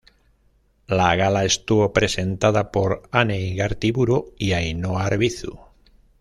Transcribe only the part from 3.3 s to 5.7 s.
Igartiburu y Ainhoa Arbizu.